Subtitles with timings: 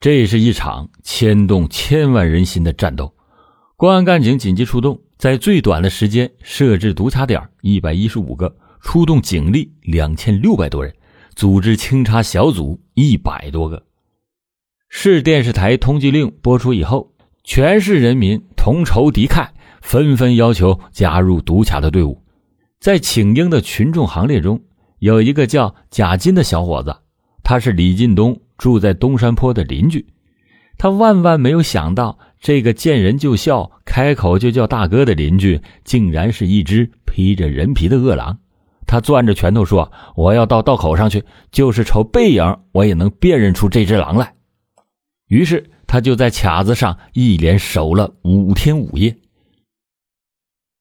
[0.00, 3.12] 这是一场牵动千万人心的战斗。
[3.76, 10.94] 公安干警紧急出动，在最短的时间设置堵卡点一百一十五个，出动警力两千六百多人，
[11.34, 13.84] 组织清查小组一百多个。
[14.88, 17.12] 市电视台通缉令播出以后，
[17.42, 19.48] 全市人民同仇敌忾，
[19.82, 22.22] 纷纷要求加入堵卡的队伍。
[22.78, 24.62] 在请缨的群众行列中，
[25.00, 26.96] 有一个叫贾金的小伙子，
[27.48, 30.04] 他是李进东住在东山坡的邻居。
[30.76, 38.38] 他万万没有想到，这个见人就笑、开口就叫大哥的邻居，竟然是一只披着人皮的恶狼。
[38.86, 44.34] 他攥着拳头说：“我要到道口上去，就是瞅背影，我也能辨认出这只狼来。”
[45.28, 49.16] 于是，他就在卡子上一连守了五天五夜。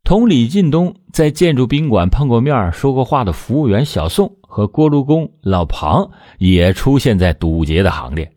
[0.07, 8.31] 同李进东在建筑宾馆碰过面、说过话的服务员小宋和锅炉工老庞也出现在堵截的行列。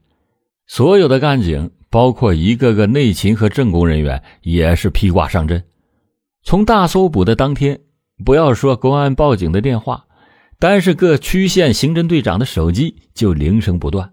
[0.66, 5.62] 所有的干警，包括一个个内勤和政工人员，也是披挂上阵。
[6.42, 7.78] 从大搜捕的当天，
[8.24, 10.06] 不要说公安报警的电话，
[10.58, 14.10] 单是各区县刑侦队长的手机就铃声不断。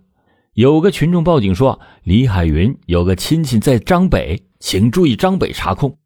[0.54, 5.98] 有个群众报警说，李海云有个亲戚在张北，请注意张北查控。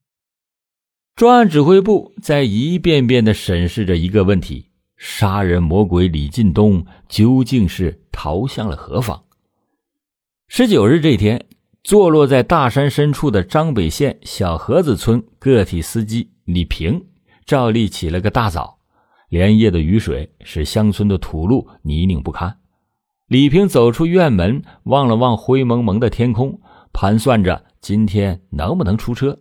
[1.15, 9.23] 专案指挥部在一遍遍地审视着一个问题：杀人魔鬼李进东究竟是逃向了何方？
[10.47, 11.45] 十九日这天，
[11.83, 17.05] 坐落在大山深处的张北县小河子村个体司机李平，
[17.45, 18.79] 照例起了个大早。
[19.29, 22.57] 连夜的雨水使乡村的土路泥泞不堪。
[23.27, 26.59] 李平走出院门，望了望灰蒙蒙的天空，
[26.91, 29.39] 盘算着今天能不能出车。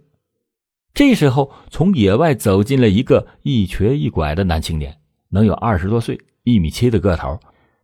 [0.93, 4.99] 这时候，从野外走进了一个一瘸一拐的男青年，
[5.31, 7.39] 能有二十多岁，一米七的个头，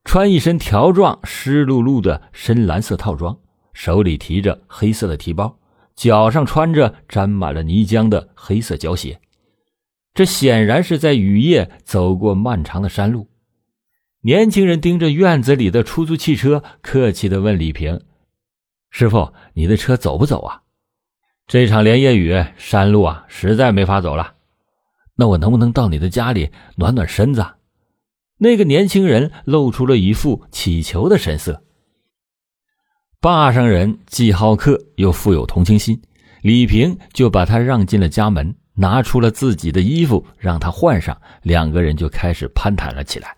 [0.05, 3.39] 穿一身条状湿漉漉的深蓝色套装，
[3.73, 5.57] 手里提着黑色的提包，
[5.95, 9.19] 脚上穿着沾满了泥浆的黑色胶鞋。
[10.13, 13.29] 这显然是在雨夜走过漫长的山路。
[14.23, 18.01] 年轻人盯着院子里的出租汽车，客气地问李平
[18.91, 20.63] ：“师傅，你的车走不走啊？”
[21.47, 24.35] 这场连夜雨，山路啊，实在没法走了。
[25.15, 27.47] 那我能不能到你的家里暖暖身子？
[28.37, 31.63] 那个年轻人露出了一副乞求的神色。
[33.21, 36.03] 坝上人既好客又富有同情心，
[36.43, 43.37] 李平就把他让进了家门，拿出了自己的衣服让他换上，两个人就开始攀谈了起来。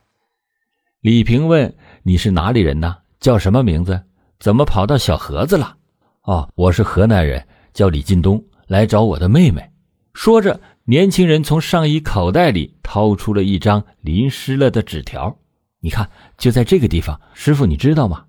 [1.03, 2.97] 李平问：“你是哪里人呢？
[3.21, 4.01] 叫什么名字？
[4.41, 5.77] 怎么跑到小河子了
[6.25, 9.71] ？”“哦，我是河南人。”叫李进东来找我的妹妹，
[10.15, 15.39] 说着，年轻人从上衣口袋里掏出了一张淋湿了的纸条。
[15.81, 18.25] 你看，就在这个地方，师傅，你知道吗？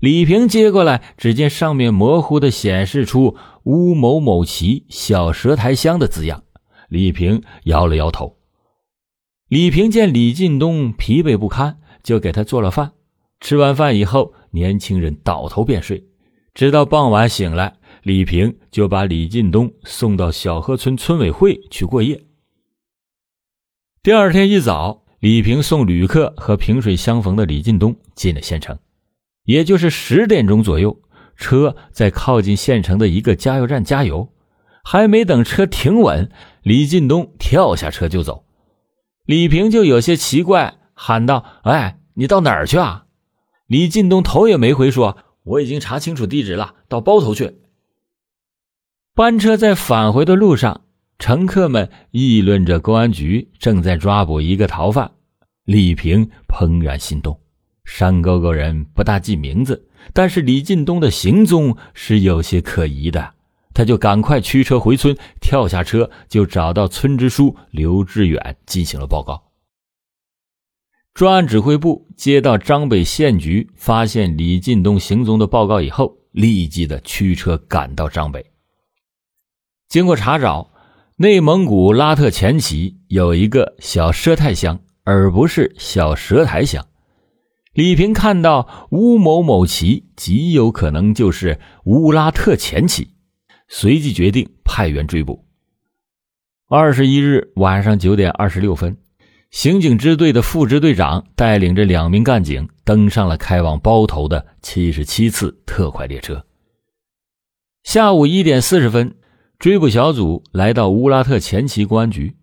[0.00, 6.42] 李平接过来，只见上面模糊的显示出“乌某某旗小蛇台乡”的字样。
[6.88, 8.36] 李平摇了摇头。
[9.48, 12.92] 李平见李进东疲惫不堪，就给他做了饭。
[13.38, 16.04] 吃完饭以后，年轻人倒头便睡，
[16.52, 17.76] 直到傍晚醒来。
[18.02, 22.20] 李平就把李进东送到小河村村委会去过夜。
[24.02, 28.76] 第二天一早，李平送旅客和萍水相逢的李进东进了县城，
[29.44, 31.00] 也就是十点钟左右，
[31.36, 34.32] 车在靠近县城的一个加油站加油，
[34.82, 36.28] 还没等车停稳，
[36.64, 38.44] 李进东跳下车就走。
[39.26, 43.06] 李平就有些奇怪，喊道：“哎，你到哪儿去啊？”
[43.68, 47.58] 李进东头也没回，说：“我已经查清楚地址了，到包头去。”
[49.14, 50.84] 班车在返回的路上，
[51.18, 55.12] 乘客们议论着公安局正在抓捕一个逃犯。
[55.64, 57.38] 李平怦然心动，
[57.84, 63.34] 山沟沟人不大记名字，但是李进东的行踪是有些可疑的，
[63.74, 69.50] 他就赶快驱车回村，跳下车就找到村支书刘志远进行了报告。
[71.12, 78.51] 专案指挥部接到张北县局发现李进东行踪的报告以后，立即的驱车赶到张北。
[79.92, 80.70] 经过查找，
[81.16, 86.86] 内蒙古拉特前旗有一个小佘太乡，而不是小佘台乡。
[87.74, 93.10] 李平看到乌某某旗，极有可能就是乌拉特前旗，
[93.68, 95.44] 随即决定派员追捕。
[96.70, 98.96] 二十一日晚上九点二十六分，
[99.50, 106.46] 刑警支队的副支队长带领着两名干警登上了开往包头的七十七次特快列车。
[107.82, 109.16] 下午一点四十分。
[109.62, 112.34] 追捕小组来到乌拉特前旗公安局，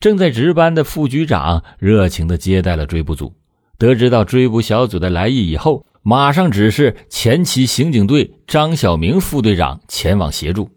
[0.00, 3.32] 正在值班的副局长热情地接待了追捕组。
[3.78, 10.68] 得知到追捕小组的来意以后，马上指示前旗刑警队张小明副队长前往协助。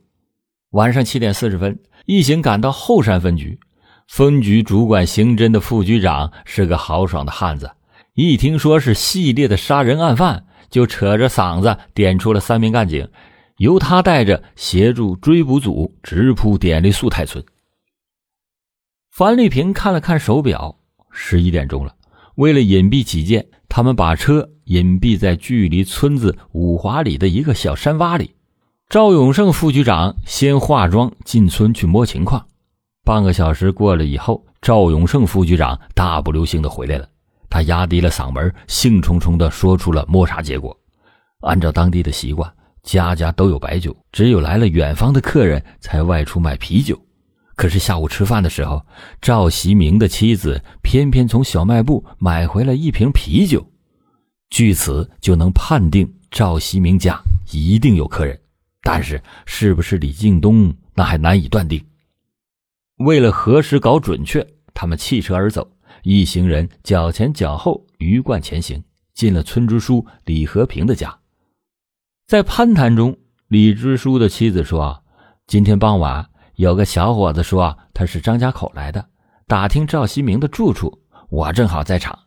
[0.73, 3.59] 晚上七点四十分，一行赶到后山分局，
[4.07, 7.71] 分局主管刑侦的副局长是个豪爽的汉子，
[8.13, 13.09] 一听说是系列的杀人案犯，就扯着嗓子点出了三名干警，
[13.57, 17.43] 由他带着协助追捕组直扑典力素泰村。
[19.11, 20.77] 樊丽萍看了看手表，
[21.11, 21.95] 十一点钟了。
[22.35, 28.35] 为了隐蔽起见，他们把车隐蔽在距离村子五华里的一个小山洼里。
[28.89, 32.45] 赵永胜副局长先化妆进村去摸情况。
[33.03, 37.09] 半个小时过了以后，赵永胜副局长大步流星的回来了。
[37.49, 40.77] 他压低了嗓门，兴冲冲的说出了摸查结果。
[41.41, 42.53] 按照当地的习惯，
[42.87, 46.97] 家家都有白酒，只有来了远方的客人才外出买啤酒。
[47.53, 48.81] 可是下午吃饭的时候，
[49.21, 53.69] 赵习明的妻子偏偏从小卖部买回了一瓶啤酒。
[54.49, 58.39] 据此就能判定赵习明家一定有客人。
[58.81, 61.83] 但是，是不是李敬东，那还难以断定。
[62.99, 65.69] 为了核实搞准确，他们弃车而走，
[66.03, 68.81] 一行人脚前脚后鱼贯前行，
[69.13, 71.13] 进了村支书李和平的家。
[72.27, 75.01] 在攀谈中，李支书的妻子说
[75.47, 79.07] ：“今天傍晚，有个小伙子说他是张家口来的，
[79.47, 82.19] 打听赵锡明的住处，我正好在场。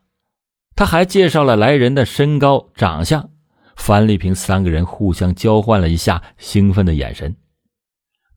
[0.74, 3.28] 他还介绍了来人的身高、长相。”
[3.76, 7.36] 樊丽萍三个人互相交换了一下兴奋的眼神，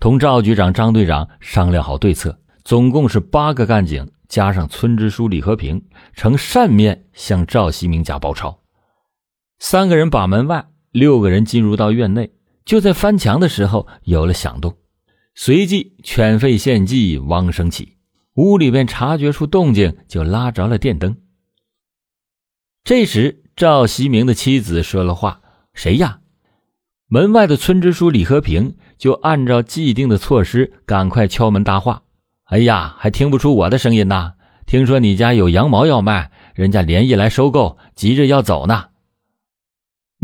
[0.02, 2.38] 同赵局长、张队长商量好对策。
[2.66, 5.82] 总共是八个干警，加上村支书李和平，
[6.14, 8.60] 呈扇面向赵锡明家包抄。
[9.60, 12.32] 三个人把门外，六个人进入到院内。
[12.64, 14.78] 就在翻墙的时候，有了响动，
[15.36, 17.98] 随即犬吠献祭，汪声起。
[18.36, 21.18] 屋里边察觉出动静，就拉着了电灯。
[22.86, 23.42] 这时。
[23.56, 25.42] 赵锡明的妻子说了话
[25.76, 26.22] ：“谁呀？”
[27.06, 32.02] 门外的村支书李和平就按照既定的措施，赶快敲门搭话
[32.50, 34.34] ：“哎呀，还听不出我的声音呐？
[34.66, 38.86] 听说你家有羊毛要卖，人家连夜来收购，急着要走呢。”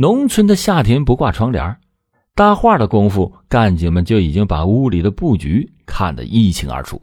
[0.02, 1.76] 农村的夏天不挂窗帘，
[2.34, 7.02] 搭话的功夫，干警们就已经把屋里的布局看得一清二楚。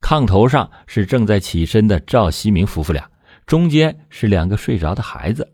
[0.00, 3.08] 炕头上是正在起身的赵西明夫妇俩，
[3.46, 5.52] 中间是两个睡着的孩子。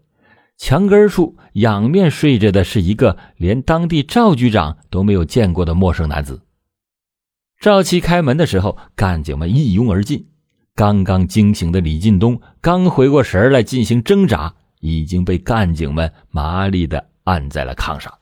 [0.56, 6.40] 墙根处仰面睡着的是一个连当地赵局长都没有见过的陌生男子。
[7.60, 10.26] 赵七开门的时候，干警们一拥而进。
[10.74, 18.12] 刚刚惊醒的李进东刚回过神来进行挣扎，已经被干警们麻利的按在了炕上。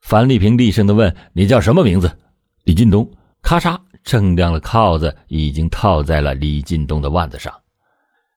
[0.00, 2.18] 樊丽萍厉声的问：“你叫什么名字？”
[2.64, 3.10] 李进东
[3.42, 7.52] 咔嚓锃亮了铐子，已经套在了李进东的腕子上。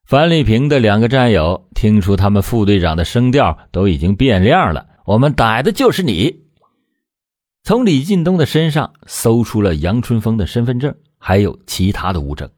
[0.05, 4.87] 樊丽萍的两个战友听出他们副队长的声调都已经变亮了。
[5.05, 6.41] 我们逮的就是你。
[7.61, 12.49] 从李进东的身上搜出了杨春风的身份证，还有其他的物证。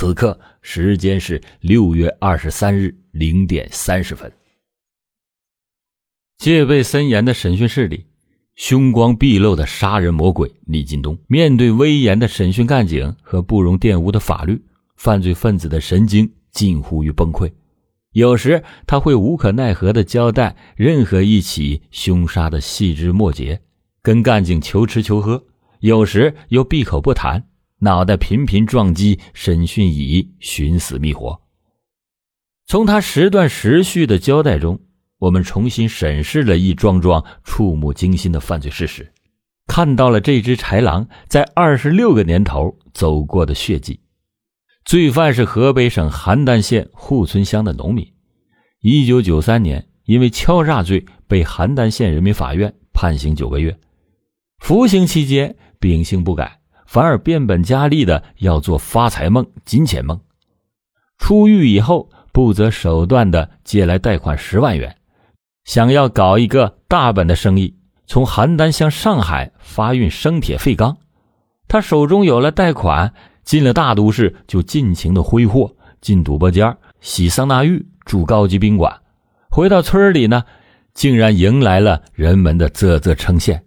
[0.00, 4.32] 此刻时间是六月二十三日零点三十分。
[6.38, 8.06] 戒备森严的审讯室里，
[8.56, 14.64] 凶光毕露的杀人魔鬼李进东面对威严的审讯干警和不容玷污的法律，
[14.96, 16.32] 犯罪分子的神经。
[16.50, 17.52] 近乎于崩溃，
[18.12, 23.60] 有时他会无可奈何地交代任何一起凶杀的细枝末节，
[24.00, 25.44] 跟干警求吃求喝；
[25.80, 27.49] 有时又闭口不谈，
[27.82, 31.40] 脑袋频频撞击审讯椅，寻死觅活。
[32.66, 34.78] 从他时断时续的交代中，
[35.18, 39.10] 我们重新审视了一桩桩触目惊心的犯罪事实，
[39.66, 43.98] 看到了这只豺狼在二十六个年头走过的血迹。
[44.84, 48.12] 罪犯是河北省邯郸县户村乡的农民，
[48.80, 53.74] 一九九三年因为敲诈罪被邯郸县人民法院判刑九个月。
[54.58, 56.59] 服刑期间秉性不改，
[56.90, 60.20] 反而变本加厉的要做发财梦、金钱梦。
[61.18, 64.96] 出狱以后，不择手段的借来贷款十万元，
[65.62, 67.76] 想要搞一个大本的生意，
[68.08, 70.96] 从邯郸向上海发运生铁废钢。
[71.68, 73.14] 他手中有了贷款。
[73.42, 79.00] 进了大都市就尽情的挥霍，进赌博间、洗桑拿浴、住高级宾馆。
[79.48, 80.44] 回到村里呢，
[80.94, 83.60] 竟然迎来了人们的啧啧称羡。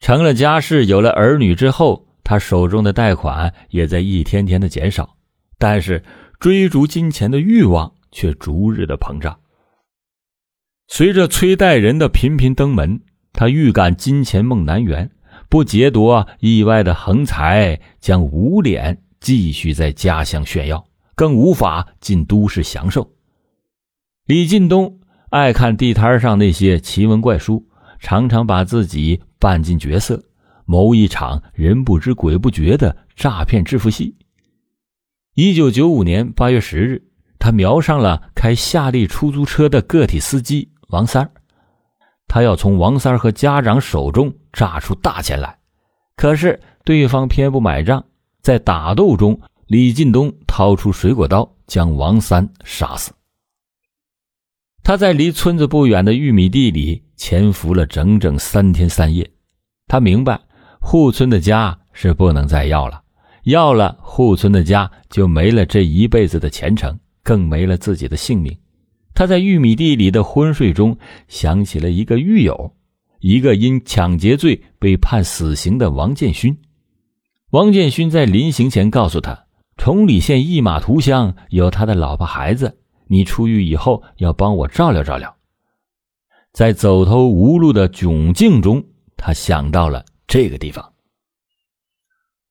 [0.00, 5.16] 成了家世，有了儿女之后，他手中的贷款也在一天天的减少，
[5.58, 6.02] 但是
[6.38, 9.38] 追逐金钱的欲望却逐日的膨胀。
[10.88, 13.00] 随着催贷人的频频登门，
[13.32, 15.10] 他预感金钱梦难圆。
[15.48, 23.12] 不劫夺意外的横财，将无脸继续在家乡炫耀，更无法进都市享受。
[24.26, 27.66] 李进东爱看地摊上那些奇闻怪书，
[27.98, 30.22] 常常把自己扮进角色，
[30.66, 34.14] 谋一场人不知鬼不觉的诈骗致富戏。
[35.34, 37.02] 一九九五年八月十日，
[37.38, 41.30] 他瞄上了开夏利出租车的个体司机王三儿，
[42.28, 45.58] 他要从王三儿和家长手中诈出大钱来，
[46.16, 48.04] 可是对方偏不买账，
[48.42, 53.12] 在打斗中，李进东掏出水果刀将王三杀死。
[54.82, 59.30] 他在离村子不远的玉米地里潜伏了整整三天三夜。
[59.86, 60.40] 他明白，
[60.80, 63.02] 户村的家是不能再要了，
[63.44, 68.56] 要了户村的家就没了这一辈子的前程，更没了自己的性命。
[69.12, 70.96] 他在玉米地里的昏睡中
[71.28, 72.74] 想起了一个狱友，
[73.18, 76.56] 一个因抢劫罪被判死刑的王建勋。
[77.50, 79.44] 王建勋在临行前告诉他，
[79.76, 82.78] 崇礼县一马图乡有他的老婆孩子。
[83.08, 85.36] 你出狱以后要帮我照料照料。
[86.52, 88.84] 在走投无路的窘境中，
[89.16, 90.92] 他想到了这个地方。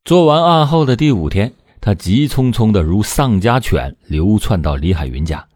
[0.06, 5.48] 做完案后的第五天，他急匆匆的如丧家犬流窜到李海云家。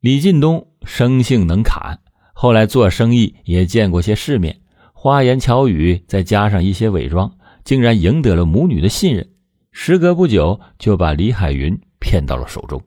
[0.00, 1.98] 李进东生性能砍，
[2.32, 4.60] 后来做生意也见过些世面，
[4.94, 9.28] 花言巧语再加上一些伪装，竟然赢得了母女的信任。
[9.72, 12.80] 时隔不久，就把李海云骗到了手中。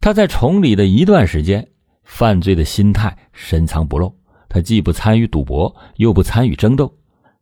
[0.00, 1.68] 他在崇礼的一段时间，
[2.10, 4.12] 犯罪的心态深藏不露。
[4.48, 6.92] 他既不参与赌博，又不参与争斗。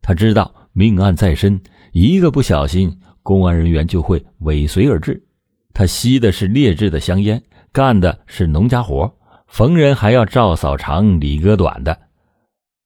[0.02, 1.58] 他知道命案在身，
[1.92, 5.24] 一个不小心，公安人员就会尾随而至。
[5.72, 9.10] 他吸的是劣质的香烟，干的是农家活，
[9.46, 11.98] 逢人还要照嫂长，李哥短的。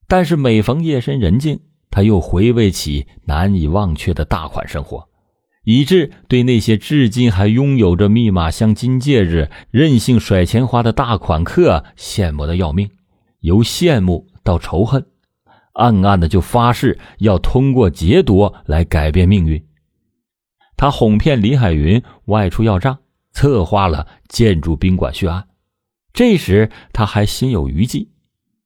[0.06, 1.58] 但是每逢夜深人静，
[1.90, 5.08] 他又回味起难以忘却的大款生活。
[5.64, 12.90] 以致对那些至今还拥有着密码箱金戒指、任性甩钱花的大款客羡慕的要命，
[13.40, 15.06] 由羡慕到仇恨，
[15.74, 19.64] 暗暗的就发誓要通过劫夺来改变命运。
[20.76, 22.98] 他哄骗李海云外出要账，
[23.30, 25.46] 策划了建筑宾馆血案。
[26.12, 28.10] 这时他还心有余悸，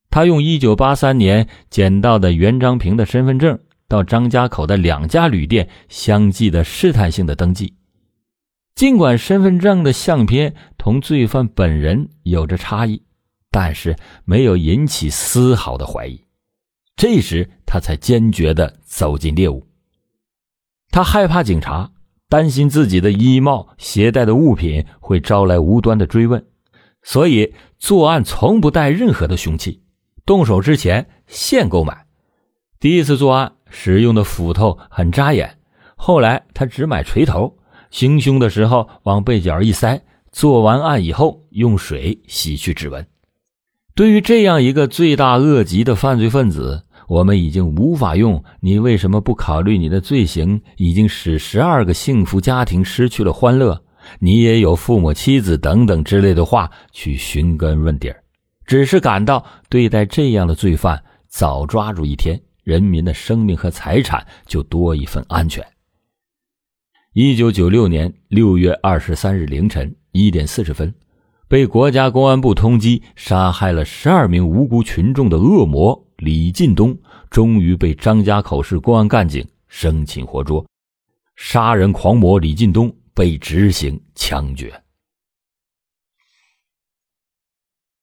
[0.09, 3.59] 他用1983年捡到的袁章平的身份证。
[3.89, 7.75] 到张家口的两家旅店相继的试探性的登记，
[8.75, 13.03] 尽管身份证的相片同罪犯本人有着差异，
[13.51, 16.25] 但是没有引起丝毫的怀疑。
[16.97, 19.67] 这时他才坚决的走进猎物。
[20.91, 21.93] 他害怕警察，
[22.29, 26.45] 担心自己的衣帽携带的物品会招来无端的追问，
[27.03, 29.83] 所以作案从不带任何的凶器，
[30.25, 32.07] 动手之前现购买。
[32.81, 33.56] 第一次作案。
[33.69, 35.59] 使用的斧头很扎眼，
[35.97, 37.57] 后来他只买锤头，
[37.91, 40.01] 行凶的时候往背角一塞，
[40.33, 43.07] 做完案以后用水洗去指纹。
[43.95, 53.83] 对于这样一个罪大恶极的犯罪分子，我们已经无法用“你为什么不考虑你的罪行已经使十二个幸福家庭失去了欢乐，
[54.19, 58.23] 你也有父母妻子等等”之类的话去寻根问底儿，
[58.67, 62.39] 只是感到对待这样的罪犯，早抓住一天。
[62.67, 65.65] 人民的生命和财产就多一份安全。
[67.13, 70.93] 一九九六年六月二十三日凌晨一点四十分，
[71.47, 76.99] 被国家公安部通缉杀害了十二名无辜群众的恶魔李进东，
[77.31, 80.67] 终于被张家口市公安干警生擒活捉。
[81.37, 84.75] 杀人狂魔李进东被执行枪决。